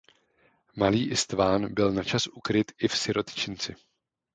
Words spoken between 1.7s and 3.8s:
byl načas ukryt i v sirotčinci.